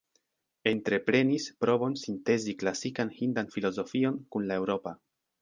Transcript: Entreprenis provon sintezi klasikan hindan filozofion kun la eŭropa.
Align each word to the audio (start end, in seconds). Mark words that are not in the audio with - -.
Entreprenis 0.69 1.45
provon 1.65 1.97
sintezi 2.05 2.57
klasikan 2.63 3.13
hindan 3.19 3.53
filozofion 3.59 4.19
kun 4.33 4.51
la 4.51 4.61
eŭropa. 4.65 4.97